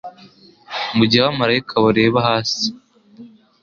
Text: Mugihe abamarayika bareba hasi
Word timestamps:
Mugihe 0.95 1.21
abamarayika 1.23 1.83
bareba 1.85 2.19
hasi 2.27 2.67